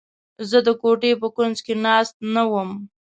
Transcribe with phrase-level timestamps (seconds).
[0.49, 2.69] زه د کوټې په کونج کې ناست نه وم.